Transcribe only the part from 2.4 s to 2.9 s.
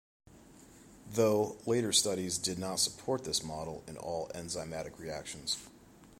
not